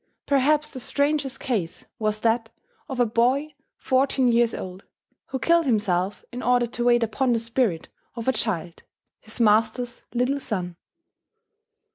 Perhaps 0.25 0.71
the 0.71 0.79
strangest 0.79 1.39
case 1.39 1.85
was 1.99 2.21
that 2.21 2.49
of 2.89 2.99
a 2.99 3.05
boy 3.05 3.53
fourteen 3.77 4.31
years 4.31 4.55
old, 4.55 4.81
who 5.27 5.37
killed 5.37 5.67
himself 5.67 6.25
in 6.31 6.41
order 6.41 6.65
to 6.65 6.85
wait 6.85 7.03
upon 7.03 7.33
the 7.33 7.37
spirit 7.37 7.87
of 8.15 8.27
a 8.27 8.33
child, 8.33 8.81
his 9.19 9.39
master's 9.39 10.01
little 10.11 10.39
son. 10.39 10.75